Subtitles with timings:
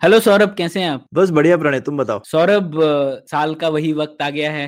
[0.00, 1.04] Hello Saurabh कैसे हैं आप?
[1.14, 2.20] बस बढ़िया प्रणय तुम बताओ?
[2.24, 2.72] सौरभ
[3.30, 4.66] साल का वही वक्त आ गया है।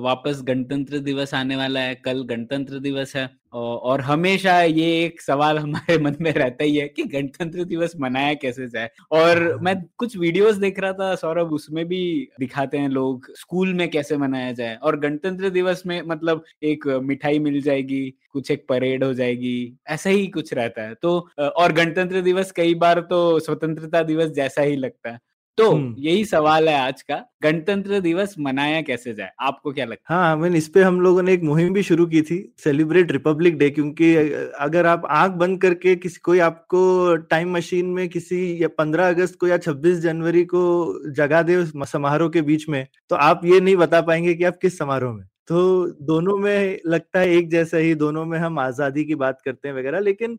[0.00, 3.24] वापस गणतंत्र दिवस आने वाला है कल गणतंत्र दिवस है।
[3.54, 8.34] और हमेशा ये एक सवाल हमारे मन में रहता ही है कि गणतंत्र दिवस मनाया
[8.34, 8.90] कैसे जाए?
[9.12, 13.88] और मैं कुछ वीडियोस देख रहा था सौरभ उसमें भी दिखाते हैं लोग स्कूल में
[13.90, 19.04] कैसे मनाया जाए। और गणतंत्र दिवस में मतलब एक मिठाई मिल जाएगी कुछ एक परेड
[19.04, 24.02] हो जाएगी ऐसा ही कुछ रहता है। तो और गणतंत्र दिवस कई बार तो स्वतंत्रता
[24.02, 25.18] दिवस जैसा ही लगता है।
[25.58, 29.30] तो हम्म। यही सवाल है आज का गणतंत्र दिवस मनाया कैसे जाए?
[29.40, 30.20] आपको क्या लगता है?
[30.20, 33.58] हाँ मैंने इस पे हम लोगों ने एक मुहिम भी शुरू की थी सेलिब्रेट रिपब्लिक
[33.58, 34.14] डे क्योंकि
[34.60, 39.36] अगर आप आँख बंद करके किसी कोई आपको टाइम मशीन में किसी या पंद्रह अगस्त
[39.40, 40.64] को या छब्बीस जनवरी को
[41.12, 44.78] जगा दे समारोह के बीच में तो आप ये नहीं बता पाएँगे कि आप किस
[44.78, 49.14] समारोह में। तो दोनों में लगता है एक जैसा ही, दोनों में हम आज़ादी की
[49.14, 50.38] बात करते हैं वगैरह, लेकिन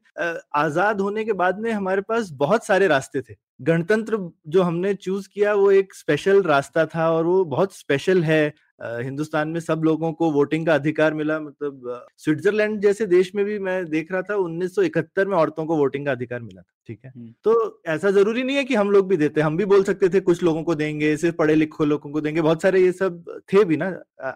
[0.56, 4.18] आज़ाद होने के बाद में हमारे पास बहुत सारे रास्ते थे। गणतंत्र
[4.48, 9.50] जो हमने चूज़ किया वो एक स्पेशल रास्ता था और वो बहुत स्पेशल है। हिंदुस्तान
[9.50, 13.86] में सब लोगों को वोटिंग का अधिकार मिला मतलब स्विट्जरलैंड जैसे देश में भी मैं
[13.86, 17.12] देख रहा था 1971 में औरतों को वोटिंग का अधिकार मिला था ठीक है?
[17.16, 20.10] हम्म। तो ऐसा ज़रूरी नहीं है कि हम लोग भी देते हम भी बोल सकते
[20.10, 23.42] थे कुछ लोगों को देंगे सिर्फ़ पढ़े लिखे लोगों को देंगे बहुत सारे ये सब
[23.54, 23.88] थे भी ना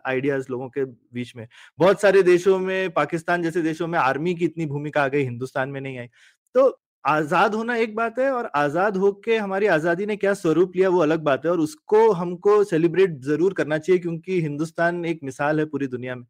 [0.06, 1.48] आइडियाज़ लोगों के बीच में।
[1.80, 5.70] बहुत सारे देशों में पाकिस्तान जैसे देशों में आर्मी की इतनी भूमिका आ गई हिंदुस्तान
[5.70, 6.08] में नहीं आई।
[6.56, 6.70] तो
[7.06, 11.00] आज़ाद होना एक बात है और आज़ाद होके हमारी आज़ादी ने क्या स्वरूप लिया वो
[11.00, 15.66] अलग बात है और उसको हमको सेलिब्रेट ज़रूर करना चाहिए क्योंकि हिंदुस्तान एक मिसाल है
[15.66, 16.26] पूरी दुनिया में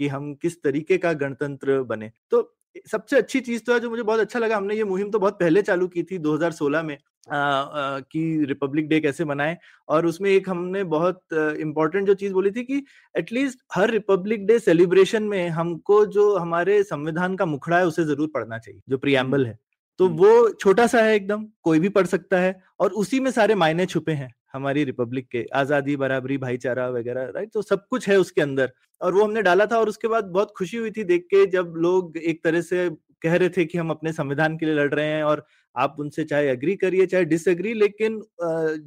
[0.00, 2.50] कि हम किस तरीके का गणतंत्र बने। तो
[2.90, 5.38] सबसे अच्छी चीज़ तो है जो मुझे बहुत अच्छा लगा, हमने ये मुहिम तो बहुत
[5.40, 6.96] पहले चालू की थी 2016 में
[7.28, 9.56] कि रिपब्लिक डे कैसे मनाएँ
[9.88, 12.82] और उसमें एक हमने बहुत इम्पोर्टेंट जो चीज़ बोली थी कि
[13.14, 18.30] एटलीस्ट हर रिपब्लिक डे सेलिब्रेशन में हमको जो हमारे संविधान का मुखड़ा है उसे ज़रूर
[18.34, 19.58] पढ़ना चाहिए, जो प्रियम्बल है।
[19.98, 23.54] तो। वो छोटा सा है एकदम कोई भी पढ़ सकता है और उसी में सारे
[23.54, 28.16] मायने छुपे हैं हमारी रिपब्लिक के आज़ादी बराबरी भाईचारा वगैरह राइट तो सब कुछ है
[28.16, 31.26] उसके अंदर और वो हमने डाला था और उसके बाद बहुत खुशी हुई थी देख
[31.30, 32.88] के जब लोग एक तरह से
[33.22, 35.44] कह रहे थे कि हम अपने संविधान के लिए लड़ रहे हैं और
[35.74, 38.20] आप उनसे चाहे अग्री करिए चाहे डिसएग्री लेकिन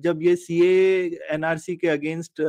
[0.03, 0.73] जब ये सीए
[1.31, 2.41] एनआरसी के अगेंस्ट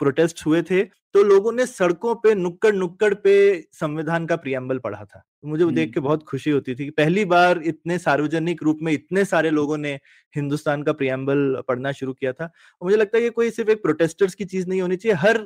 [0.00, 0.82] प्रोटेस्ट हुए थे
[1.14, 3.34] तो लोगों ने सड़कों पे नुक्कड़ नुक्कड़ पे
[3.72, 7.24] संविधान का प्रियम्बल पढ़ा था। मुझे वो देख। के बहुत खुशी होती थी कि पहली
[7.24, 9.92] बार इतने सार्वजनिक रूप में इतने सारे लोगों ने
[10.36, 13.82] हिंदुस्तान का प्रियम्बल पढ़ना शुरू किया था। और मुझे लगता है ये कोई सिर्फ़ एक
[13.82, 15.40] प्रोटेस्टर्स की चीज़ नहीं होनी चाहिए हर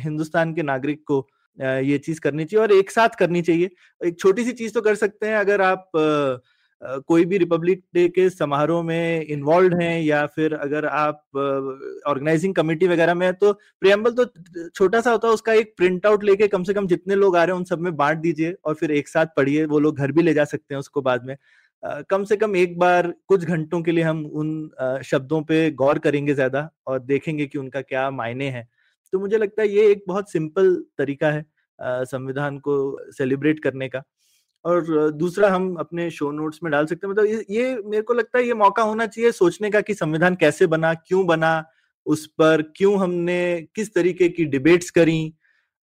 [0.00, 1.26] हिंदुस्तान के नागरिक को
[1.58, 3.70] ये चीज़ करनी चाहिए और एक साथ करनी चाहिए।
[4.00, 5.90] एक छोटी सी चीज़ तो कर सकते हैं अगर आप
[6.82, 11.22] कोई भी रिपब्लिक डे के समारोह में इन्वॉल्व हैं या फिर अगर आप
[12.08, 14.24] ऑर्गेनाइजिंग कमेटी वगैरह में है तो प्रियम्बल तो
[14.68, 17.44] छोटा सा होता है, उसका एक प्रिंट आउट लेके कम से कम जितने लोग आ
[17.44, 20.12] रहे हैं, उन सब में बांट दीजिए और फिर एक साथ पढ़िए, वो लोग घर
[20.12, 21.36] भी ले जा सकते हैं उसको बाद में।
[22.10, 26.34] कम से कम एक बार कुछ घंटों के लिए हम उन शब्दों पे गौर करेंगे
[26.34, 28.68] ज़्यादा और देखेंगे कि उनका क्या मायने हैं।
[29.12, 31.44] तो मुझे लगता है ये एक बहुत सिंपल तरीका है
[32.06, 32.74] संविधान को
[33.12, 34.02] सेलिब्रेट करने का।
[34.64, 38.38] और दूसरा हम अपने शो नोट्स में डाल सकते हैं। मतलब ये, मेरे को लगता
[38.38, 41.64] है ये मौका होना चाहिए सोचने का कि संविधान कैसे बना क्यों बना
[42.06, 43.38] उस पर क्यों हमने
[43.76, 45.34] किस तरीके की डिबेट्स करी।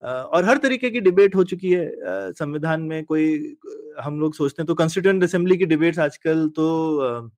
[0.02, 1.90] और हर तरीके की डिबेट हो चुकी है।
[2.32, 3.56] संविधान में कोई
[4.00, 6.66] हम लोग सोचते हैं तो कॉन्स्टिट्यूएंट असेंबली की डिबेट्स आजकल तो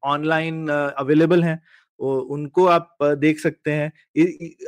[0.04, 1.60] ऑनलाइन अवेलेबल हैं।
[2.00, 3.92] उनको आप देख सकते हैं।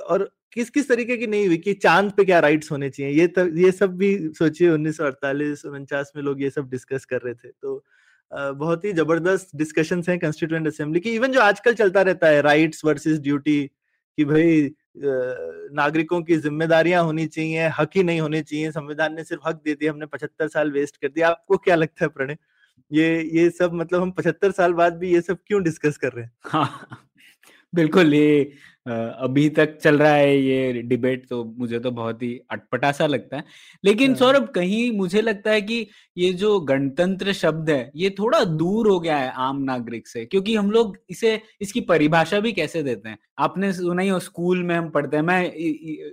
[0.01, 3.13] और किस किस तरीके की नहीं हुई कि चाँद पे क्या राइट्स होने चाहिए?
[3.13, 7.05] ये तब ये सब भी सोचिए, उन्नीस सौ अड़तालीस, उनचास में लोग ये सब डिस्कस
[7.05, 7.85] कर रहे थे। तो
[8.33, 12.85] बहुत ही ज़बरदस्त डिस्कशंस हैं कॉन्स्टिट्यूएंट असेंबली की। इवन जो आजकल चलता रहता है राइट्स
[12.85, 13.61] वर्सेस ड्यूटी
[14.19, 14.71] कि भाई
[15.75, 19.75] नागरिकों की जिम्मेदारियाँ होनी चाहिए, हक ही नहीं होने चाहिए। संविधान ने सिर्फ़ हक दे
[19.75, 22.37] दिया हमने पचहत्तर साल वेस्ट कर दिया। आपको क्या लगता है, प्रणय?
[22.91, 26.25] ये ये सब मतलब हम पचहत्तर साल बाद भी ये सब क्यों डिस्कस कर रहे
[26.25, 26.33] हैं?
[26.45, 26.99] हाँ
[27.73, 28.53] बिल्कुल, ये
[28.87, 33.37] अभी तक चल रहा है ये डिबेट तो मुझे तो बहुत ही अटपटा सा लगता
[33.37, 33.45] है।
[33.85, 35.87] लेकिन हाँ। सौरभ कहीं मुझे लगता है कि
[36.17, 40.57] ये जो गणतंत्र शब्द है ये थोड़ा दूर हो गया है आम नागरिक से क्योंकि
[40.57, 43.19] हम लोग इसे इसकी परिभाषा भी कैसे देते हैं?
[43.39, 45.53] आपने सुना ही हो स्कूल में हम पढ़ते हैं। मैं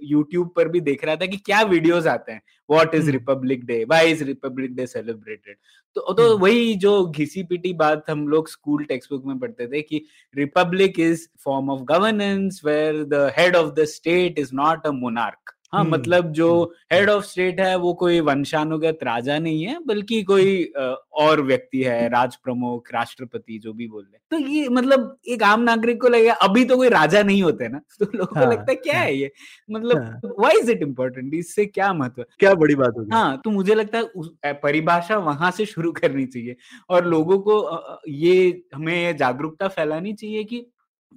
[0.03, 3.83] यूट्यूब पर भी देख रहा था कि क्या वीडियोज़ आते हैं। What is Republic Day
[3.85, 5.55] why is Republic Day celebrated
[5.95, 9.81] तो तो। वही जो घिसी पिटी बात हम लोग स्कूल टेक्स्ट बुक में पढ़ते थे
[9.81, 10.01] कि
[10.35, 15.55] republic is form of governance where the head of the state is not a monarch
[15.73, 20.23] हाँ हम्म, मतलब जो हेड ऑफ़ स्टेट है वो कोई वंशानुगत राजा नहीं है बल्कि
[20.23, 20.73] कोई
[21.13, 25.61] और व्यक्ति है राज प्रमुख राष्ट्रपति जो भी बोल रहे तो ये मतलब एक आम
[25.61, 28.71] नागरिक को लगेगा अभी तो कोई राजा नहीं होते ना तो लोगों हाँ, को लगता
[28.71, 29.31] है क्या हाँ, है ये?
[29.71, 32.25] मतलब वाई इज़ इट इम्पोर्टेंट इससे क्या महत्व?
[32.39, 33.09] क्या बड़ी बात होगी?
[33.13, 36.55] हाँ तो मुझे लगता है उस परिभाषा वहाँ से शुरू करनी चाहिए।
[36.89, 40.65] और लोगों को ये हमें जागरूकता फैलानी चाहिए कि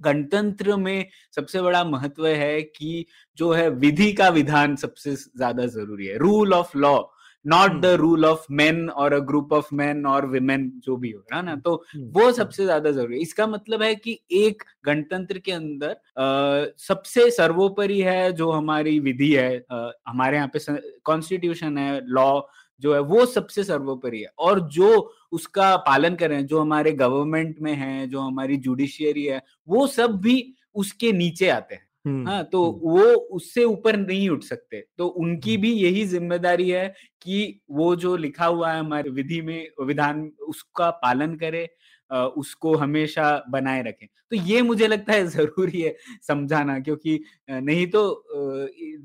[0.00, 1.06] गणतंत्र में
[1.36, 3.04] सबसे बड़ा महत्व है कि
[3.38, 7.00] जो है विधि का विधान सबसे ज़्यादा ज़रूरी है। Rule of law
[7.44, 11.20] not the rule of men और अ ग्रुप ऑफ़ मेन और विमेन जो भी हो
[11.32, 11.54] रहा ना?
[11.56, 16.66] तो वो सबसे ज़्यादा ज़रूरी है। इसका मतलब है कि एक गणतंत्र के अंदर आ,
[16.78, 20.58] सबसे सर्वोपरि है जो हमारी विधि है आ, हमारे यहाँ पे
[21.04, 22.40] कॉन्स्टिट्यूशन है लॉ
[22.82, 24.90] जो है वो सबसे सर्वोपरि है। और जो
[25.32, 29.86] उसका पालन कर रहे हैं जो हमारे गवर्नमेंट में है जो हमारी जुडिशियरी है वो
[29.88, 30.36] सब भी
[30.76, 31.86] उसके नीचे आते हैं।
[32.26, 33.02] हाँ तो वो
[33.36, 36.86] उससे ऊपर नहीं उठ सकते। तो उनकी भी यही ज़िम्मेदारी है
[37.22, 41.68] कि वो जो लिखा हुआ है हमारे विधि में विधान उसका पालन करे
[42.10, 47.18] उसको हमेशा बनाए रखें। तो ये मुझे लगता है ज़रूरी है समझाना क्योंकि
[47.50, 48.02] नहीं तो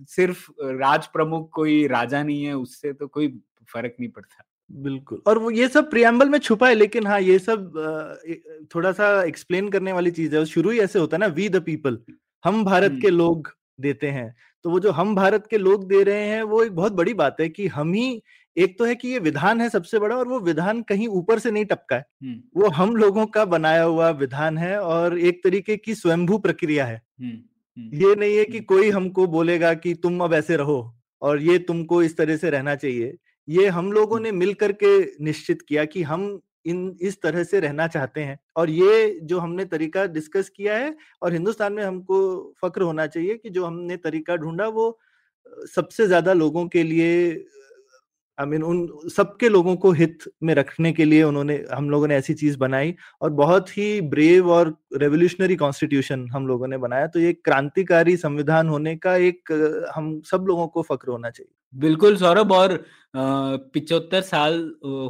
[0.09, 3.27] सिर्फ़ राज प्रमुख कोई राजा नहीं है उससे तो कोई
[3.67, 7.37] फ़र्क नहीं पड़ता। बिल्कुल और वो ये सब प्रियम्बल में छुपा है लेकिन हाँ ये
[7.39, 7.71] सब
[8.75, 11.61] थोड़ा सा एक्सप्लेन करने वाली चीज़ है। शुरू ही ऐसे होता है ना वी द
[11.63, 11.99] पीपल
[12.43, 14.33] हम भारत के लोग देते हैं।
[14.65, 17.37] तो वो जो हम भारत के लोग दे रहे हैं वो एक बहुत बड़ी बात
[17.41, 18.21] है कि हम ही
[18.57, 21.51] एक तो है कि ये विधान है सबसे बड़ा और वो विधान कहीं ऊपर से
[21.51, 22.05] नहीं टपका है।
[22.57, 27.01] वो हम लोगों का बनाया हुआ विधान है और एक तरीके की स्वयंभू प्रक्रिया है।
[27.77, 30.79] ये नहीं है कि कोई हमको बोलेगा कि तुम अब ऐसे रहो
[31.21, 33.15] और ये तुमको इस तरह से रहना चाहिए।
[33.47, 37.87] ये हम लोगों ने मिल करके निश्चित किया कि हम इन इस तरह से रहना
[37.87, 42.17] चाहते हैं। और ये जो हमने तरीका डिस्कस किया है और हिंदुस्तान में हमको
[42.63, 44.97] फक्र होना चाहिए कि जो हमने तरीका ढूंढा वो
[45.75, 47.45] सबसे ज़्यादा लोगों के लिए
[48.37, 51.89] आई I मीन mean, उन सबके लोगों को हित में रखने के लिए उन्होंने हम
[51.89, 56.77] लोगों ने ऐसी चीज़ बनाई। और बहुत ही ब्रेव और रेवोल्यूशनरी कॉन्स्टिट्यूशन हम लोगों ने
[56.77, 59.51] बनाया। तो ये क्रांतिकारी संविधान होने का एक
[59.95, 62.83] हम सब लोगों को फक्र होना चाहिए। बिल्कुल सौरभ और
[63.15, 64.59] पिछहत्तर साल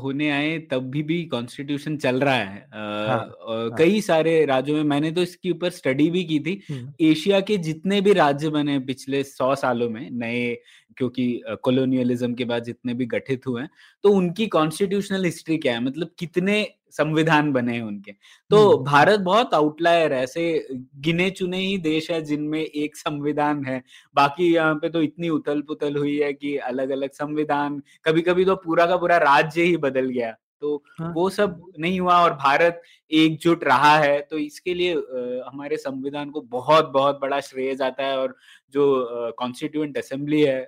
[0.04, 4.84] होने आए तब भी भी कॉन्स्टिट्यूशन चल रहा है। हाँ, हाँ, कई सारे राज्यों में
[4.84, 6.62] मैंने तो इसके ऊपर स्टडी भी की थी।
[7.02, 10.54] एशिया के जितने भी राज्य बने पिछले सौ सालों में नए
[10.98, 13.70] क्योंकि कॉलोनियलिज्म के बाद जितने भी गठित हुए हैं
[14.04, 15.84] तो उनकी कॉन्स्टिट्यूशनल हिस्ट्री क्या है?
[15.84, 16.62] मतलब कितने
[16.92, 18.12] संविधान बने हैं उनके।
[18.52, 20.68] तो भारत बहुत आउटलायर है ऐसे
[20.98, 23.82] गिने चुने ही देश है जिनमें एक संविधान है।
[24.16, 28.46] बाकी यहाँ पे तो इतनी उथल पुथल हुई है कि अलग अलग संविधान कभी कभी
[28.46, 32.34] तो पूरा का पूरा राज्य ही बदल गया। तो हाँ। वो सब नहीं हुआ और
[32.34, 32.82] भारत
[33.12, 38.04] एकजुट रहा है तो इसके लिए आ, हमारे संविधान को बहुत बहुत बड़ा श्रेय जाता
[38.04, 38.36] है और
[38.74, 40.60] जो कॉन्स्टिट्यूएंट असेंबली है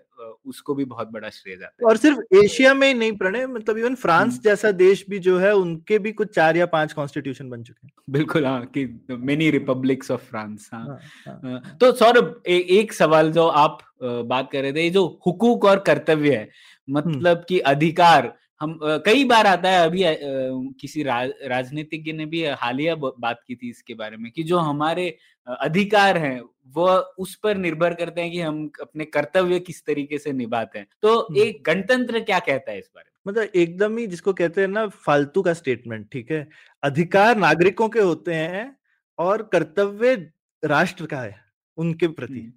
[0.45, 3.95] उसको भी बहुत बड़ा श्रेय जाता है। और सिर्फ़ एशिया में नहीं प्रणय मतलब इवन
[3.95, 7.87] फ्रांस जैसा देश भी जो है उनके भी कुछ चार या पाँच कॉन्स्टिट्यूशन बन चुके
[7.87, 13.47] हैं। बिल्कुल हाँ कि मेनी रिपब्लिक्स ऑफ़ फ्रांस हाँ, हाँ। तो सौरभ एक सवाल जो
[13.47, 16.49] आप बात कर रहे थे जो हुकूक और कर्तव्य है
[16.87, 20.03] मतलब कि अधिकार हम कई बार आता है अभी
[20.79, 25.07] किसी राज, राजनीतिज्ञ ने भी हालिया बात की थी इसके बारे में कि जो हमारे
[25.47, 26.41] अधिकार हैं
[26.75, 26.87] वो
[27.19, 31.35] उस पर निर्भर करते हैं कि हम अपने कर्तव्य किस तरीके से निभाते हैं। तो
[31.37, 33.13] एक गणतंत्र क्या कहता है इस बारे में?
[33.27, 36.47] मतलब एकदम ही जिसको कहते हैं ना फालतू का स्टेटमेंट ठीक है?
[36.83, 38.75] अधिकार नागरिकों के होते हैं
[39.19, 40.15] और कर्तव्य
[40.63, 41.35] राष्ट्र का है
[41.77, 42.51] उनके प्रति।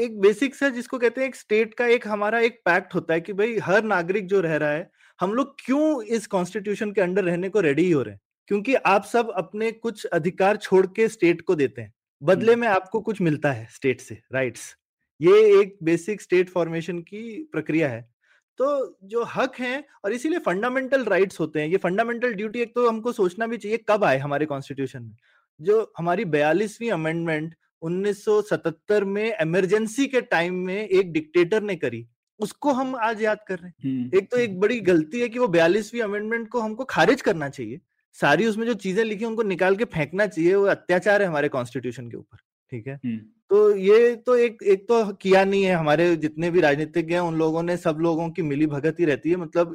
[0.00, 3.20] एक बेसिक सा जिसको कहते हैं एक स्टेट का एक हमारा एक पैक्ट होता है
[3.20, 7.24] कि भाई हर नागरिक जो रह रहा है हम लोग क्यों इस कॉन्स्टिट्यूशन के अंडर
[7.24, 8.20] रहने को रेडी हो रहे हैं?
[8.46, 13.00] क्योंकि आप सब अपने कुछ अधिकार छोड़ के स्टेट को देते हैं। बदले में आपको
[13.00, 14.76] कुछ मिलता है स्टेट से राइट्स
[15.20, 18.02] ये एक बेसिक स्टेट फॉर्मेशन की प्रक्रिया है।
[18.58, 22.88] तो जो हक हैं और इसीलिए फंडामेंटल राइट्स होते हैं। ये फंडामेंटल ड्यूटी एक तो
[22.88, 25.16] हमको सोचना भी चाहिए कब आए हमारे कॉन्स्टिट्यूशन में।
[25.60, 32.08] जो हमारी बयालीसवीं अमेंडमेंट 1977 में इमरजेंसी के टाइम में एक डिक्टेटर ने करी।
[32.40, 33.76] उसको हम आज याद कर रहे हैं।
[34.14, 37.80] एक तो एक बड़ी गलती है कि वो बयालीसवीं अमेंडमेंट को हमको खारिज करना चाहिए।
[38.16, 42.10] सारी उसमें जो चीज़ें लिखी उनको निकाल के फेंकना चाहिए वो अत्याचार है हमारे कॉन्स्टिट्यूशन
[42.10, 42.36] के ऊपर
[42.72, 42.94] ठीक है?
[42.94, 43.18] हम्म,
[43.50, 47.36] तो ये तो एक एक तो किया नहीं है हमारे जितने भी राजनीतिज्ञ हैं उन
[47.36, 49.74] लोगों ने सब लोगों की मिली भगत ही रहती है। मतलब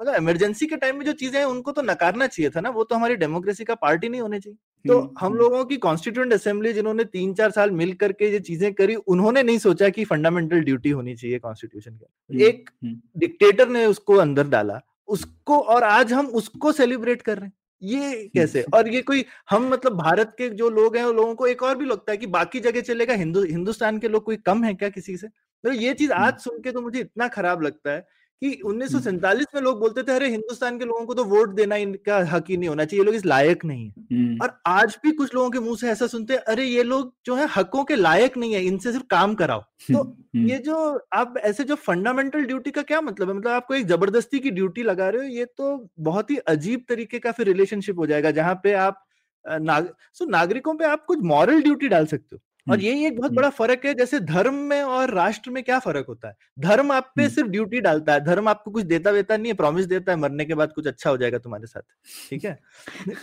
[0.00, 2.84] मतलब इमरजेंसी के टाइम में जो चीज़ें हैं उनको तो नकारना चाहिए था ना वो
[2.84, 6.32] तो हमारी डेमोक्रेसी का पार्टी नहीं होनी चाहिए। तो हम्म, हम हम्म, लोगों की कॉन्स्टिट्यूंट
[6.32, 10.60] असेंबली जिन्होंने तीन चार साल मिल करके ये चीज़ें करी उन्होंने नहीं सोचा कि फंडामेंटल
[10.60, 12.70] ड्यूटी होनी चाहिए कॉन्स्टिट्यूशन के हम्म, एक
[13.18, 18.30] डिक्टेटर ने उसको अंदर डाला उसको और आज हम उसको सेलिब्रेट कर रहे हैं। ये
[18.34, 18.62] कैसे?
[18.74, 21.76] और ये कोई हम मतलब भारत के जो लोग हैं उन लोगों को एक और
[21.76, 24.88] भी लगता है कि बाकी जगह चलेगा हिंदू हिंदुस्तान के लोग कोई कम है क्या
[24.88, 25.28] किसी से?
[25.28, 28.06] तो ये चीज़ आज सुन के तो मुझे इतना खराब लगता है
[28.42, 31.54] कि उन्नीस सौ सैंतालीस में लोग बोलते थे अरे हिंदुस्तान के लोगों को तो वोट
[31.54, 34.60] देना इनका हक ही नहीं होना चाहिए ये लोग इस लायक नहीं है। हम्म, और
[34.66, 37.48] आज भी कुछ लोगों के मुँह से ऐसा सुनते हैं अरे ये लोग जो है
[37.56, 40.76] हकों के लायक नहीं है इनसे सिर्फ़ काम कराओ। तो हम्म, ये जो
[41.12, 43.34] आप ऐसे जो फंडामेंटल ड्यूटी का क्या मतलब है?
[43.34, 47.18] मतलब आपको एक ज़बरदस्ती की ड्यूटी लगा रहे हो ये तो बहुत ही अजीब तरीके
[47.18, 49.04] का फिर रिलेशनशिप हो जाएगा जहाँ पे आप
[49.44, 53.32] नाग सो नागरिकों पे आप कुछ मॉरल ड्यूटी डाल सकते हो। और यही एक बहुत।
[53.32, 56.34] बड़ा फ़र्क है जैसे धर्म में और राष्ट्र में क्या फ़र्क होता है?
[56.58, 59.86] धर्म आप पे। सिर्फ़ ड्यूटी डालता है धर्म आपको कुछ देता वेता नहीं है प्रॉमिस
[59.86, 61.82] देता है मरने के बाद कुछ अच्छा हो जाएगा तुम्हारे साथ
[62.30, 62.58] ठीक है?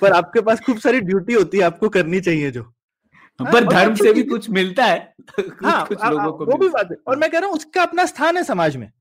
[0.01, 3.95] पर आपके पास खूब सारी ड्यूटी होती है आपको करनी चाहिए जो। हाँ, पर धर्म
[3.95, 7.17] से भी कुछ मिलता है कुछ हाँ कुछ लोगों को वो भी बात है। और
[7.17, 8.91] मैं कह रहा हूँ उसका अपना स्थान है समाज में।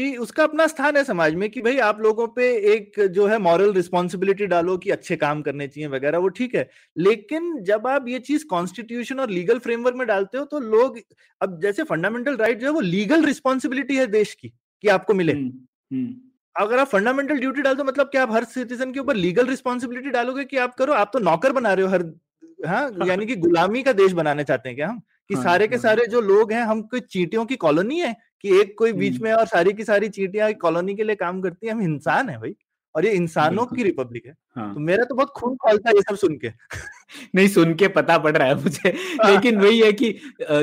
[0.00, 3.38] कि उसका अपना स्थान है समाज में कि भाई आप लोगों पे एक जो है
[3.38, 8.08] मॉरल रिस्पॉन्सिबिलिटी डालो कि अच्छे काम करने चाहिए वगैरह वो ठीक है। लेकिन जब आप
[8.08, 10.98] ये चीज़ कॉन्स्टिट्यूशन और लीगल फ्रेमवर्क में डालते हो तो लोग
[11.40, 14.48] अब जैसे फंडामेंटल राइट right जो है वो लीगल रिस्पॉन्सिबिलिटी है देश की
[14.82, 15.52] कि आपको मिले। हम्म,
[15.92, 16.16] हम्म,
[16.56, 20.10] अगर आप फंडामेंटल ड्यूटी डाल दो मतलब कि आप हर सिटीजन के ऊपर लीगल रिस्पॉन्सिबिलिटी
[20.10, 22.12] डालोगे कि आप करो आप तो नौकर बना रहे हो हर
[22.66, 24.98] हाँ। यानी कि गुलामी का देश बनाने चाहते हैं क्या हम?
[25.28, 28.16] कि हाँ, सारे के हाँ। सारे जो लोग हैं हम कोई चीटियों की कॉलोनी है?
[28.44, 31.66] कि एक कोई बीच। में और सारी की सारी चीटियाँ कॉलोनी के लिए काम करती
[31.66, 32.54] है हम इंसान है भाई।
[32.94, 36.02] और ये इंसानों की रिपब्लिक है। हाँ। तो मेरा तो बहुत खून खोलता है ये
[36.02, 36.48] सब सुन के।
[37.34, 38.90] नहीं सुन के पता पड़ रहा है मुझे।
[39.26, 40.10] लेकिन वही है कि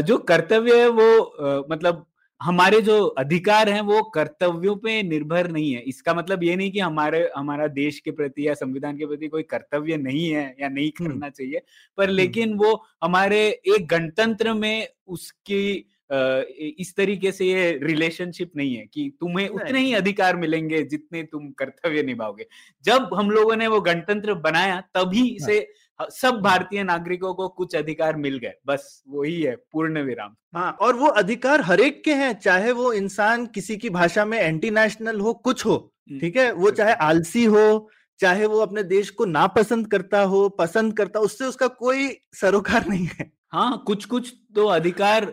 [0.03, 2.05] जो कर्तव्य है वो मतलब
[2.41, 6.79] हमारे जो अधिकार हैं वो कर्तव्यों पे निर्भर नहीं है। इसका मतलब ये नहीं कि
[6.79, 10.91] हमारे हमारा देश के प्रति या संविधान के प्रति कोई कर्तव्य नहीं है या नहीं।
[10.91, 11.62] करना चाहिए।
[11.98, 18.85] पर लेकिन वो हमारे एक गणतंत्र में उसकी इस तरीके से ये रिलेशनशिप नहीं है
[18.85, 22.47] कि तुम्हें उतने ही अधिकार मिलेंगे जितने तुम कर्तव्य निभाओगे।
[22.85, 25.67] जब हम लोगों ने वो गणतंत्र बनाया तभी हाँ। से
[26.11, 30.95] सब भारतीय नागरिकों को कुछ अधिकार मिल गए। बस वही है पूर्ण विराम। हाँ और
[30.95, 35.33] वो अधिकार हरेक के हैं चाहे वो इंसान किसी की भाषा में एंटी नेशनल हो
[35.33, 35.77] कुछ हो
[36.11, 36.51] ठीक है?
[36.51, 41.45] वो चाहे आलसी हो चाहे वो अपने देश को नापसंद करता हो पसंद करता उससे
[41.45, 45.25] उसका कोई सरोकार नहीं है। हाँ कुछ कुछ तो अधिकार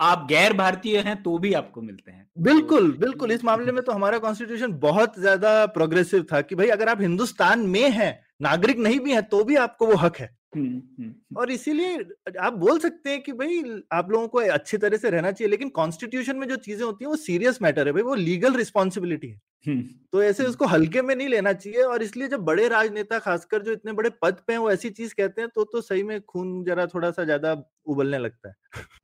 [0.00, 3.92] आप गैर भारतीय हैं तो भी आपको मिलते हैं। बिल्कुल बिल्कुल इस मामले में तो
[3.92, 9.00] हमारा कॉन्स्टिट्यूशन बहुत ज़्यादा प्रोग्रेसिव था कि भाई अगर आप हिंदुस्तान में हैं नागरिक नहीं
[9.00, 11.98] भी हैं तो भी आपको वो हक है। हम्म, हम्म, और इसीलिए
[12.40, 13.62] आप बोल सकते हैं कि भाई
[13.92, 17.10] आप लोगों को अच्छी तरह से रहना चाहिए लेकिन कॉन्स्टिट्यूशन में जो चीज़ें होती हैं
[17.10, 21.02] वो सीरियस मैटर है भाई वो लीगल रिस्पॉन्सिबिलिटी है। हम्म, तो ऐसे हम्म। उसको हल्के
[21.02, 24.52] में नहीं लेना चाहिए और इसलिए जब बड़े राजनेता खासकर जो इतने बड़े पद पे
[24.52, 27.52] हैं वो ऐसी चीज़ कहते हैं तो तो सही में खून जरा थोड़ा सा ज़्यादा
[27.86, 28.54] उबलने लगता है।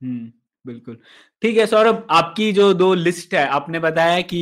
[0.03, 0.31] हम्म,
[0.65, 0.97] बिल्कुल।
[1.41, 4.39] ठीक है सौरभ आपकी जो दो लिस्ट है आपने बताया कि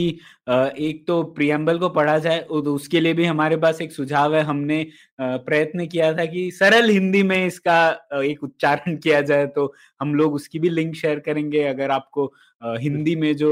[0.50, 4.42] एक तो प्रियम्बल को पढ़ा जाए और उसके लिए भी हमारे पास एक सुझाव है।
[4.44, 4.86] हमने
[5.22, 7.78] प्रयत्न किया था कि सरल हिंदी में इसका
[8.24, 12.32] एक उच्चारण किया जाए तो हम लोग उसकी भी लिंक शेयर करेंगे। अगर आपको
[12.62, 13.50] हिंदी में जो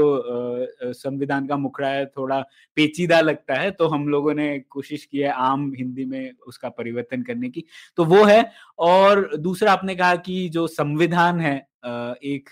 [0.84, 2.40] संविधान का मुखड़ा है थोड़ा
[2.76, 7.22] पेचीदा लगता है तो हम लोगों ने कोशिश की है आम हिंदी में उसका परिवर्तन
[7.22, 7.64] करने की।
[7.98, 8.44] तो वो है
[8.80, 11.56] और दूसरा आपने कहा कि जो संविधान है
[11.86, 12.50] एक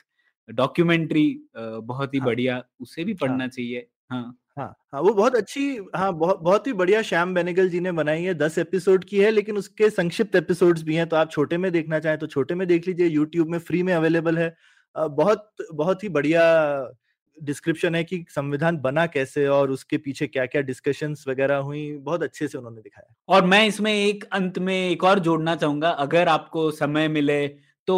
[0.48, 1.26] डॉक्यूमेंट्री
[1.56, 6.12] बहुत ही हाँ। बढ़िया उसे भी पढ़ना चाहिए हाँ। हाँ हाँ वो बहुत अच्छी हाँ
[6.12, 9.56] बहुत बहुत ही बढ़िया श्याम बेनेगल जी ने बनाई है दस एपिसोड की है लेकिन
[9.56, 12.86] उसके संक्षिप्त एपिसोड्स भी हैं तो आप छोटे में देखना चाहें तो छोटे में देख
[12.88, 14.54] लीजिए यूट्यूब में फ्री में अवेलेबल है।
[14.96, 16.42] बहुत बहुत ही बढ़िया
[17.38, 22.22] डिस्क्रिप्शन है कि संविधान बना कैसे और उसके पीछे क्या क्या डिस्कशंस वगैरह हुई बहुत
[22.22, 26.28] अच्छे से उन्होंने दिखाया। और मैं इसमें एक अंत में एक और जोड़ना चाहूँगा अगर
[26.28, 27.44] आपको समय मिले
[27.88, 27.96] तो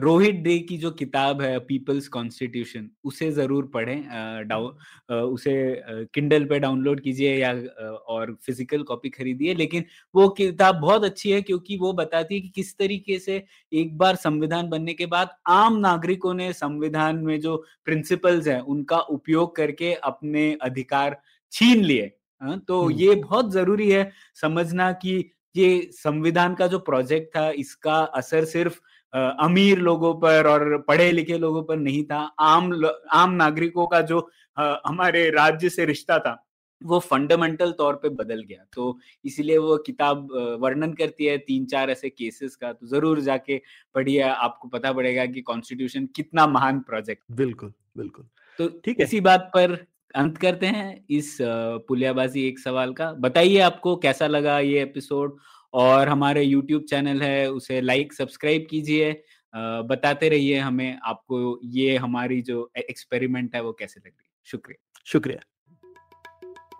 [0.00, 4.68] रोहित डे की जो किताब है पीपल्स कॉन्स्टिट्यूशन उसे ज़रूर पढ़ें अ, डाउ
[5.26, 5.54] उसे
[6.14, 7.52] किंडल पे डाउनलोड कीजिए या
[8.08, 9.84] और फ़िज़िकल कॉपी खरीदिए। लेकिन
[10.14, 14.16] वो किताब बहुत अच्छी है क्योंकि वो बताती है कि किस तरीके से एक बार
[14.16, 17.56] संविधान बनने के बाद आम नागरिकों ने संविधान में जो
[17.86, 21.20] प्रिंसिपल्स हैं उनका उपयोग करके अपने अधिकार
[21.52, 22.10] छीन लिए।
[22.68, 27.94] तो हम्म। ये बहुत ज़रूरी है समझना कि ये संविधान का जो प्रोजेक्ट था इसका
[28.16, 28.78] असर सिर्फ़
[29.12, 32.70] अमीर लोगों पर और पढ़े लिखे लोगों पर नहीं था। आम
[33.12, 36.44] आम नागरिकों का जो हमारे राज्य से रिश्ता था
[36.80, 40.28] वो फंडामेंटल तौर पे बदल गया। तो इसीलिए वो किताब
[40.60, 43.60] वर्णन करती है तीन चार ऐसे केसेस का। तो ज़रूर जाके
[43.94, 48.26] पढ़िए आपको पता पड़ेगा कि कॉन्स्टिट्यूशन कितना महान प्रोजेक्ट बिल्कुल बिल्कुल।
[48.58, 49.76] तो ठीक है। इसी बात पर
[50.14, 55.36] अंत करते हैं इस पुलियाबाजी एक सवाल का। बताइए आपको कैसा लगा ये एपिसोड
[55.74, 59.12] और हमारे यूट्यूब चैनल है उसे लाइक सब्सक्राइब कीजिए।
[59.54, 65.40] बताते रहिए हमें आपको ये हमारी जो एक्सपेरिमेंट है वो कैसे लग रही शुक्रिया। शुक्रिया।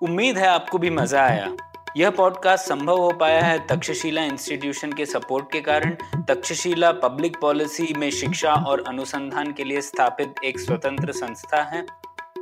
[0.03, 1.57] उम्मीद है आपको भी मज़ा आया।
[1.97, 5.97] यह पॉडकास्ट संभव हो पाया है तक्षशिला इंस्टीट्यूशन के सपोर्ट के कारण।
[6.29, 11.85] तक्षशिला पब्लिक पॉलिसी में शिक्षा और अनुसंधान के लिए स्थापित एक स्वतंत्र संस्था है।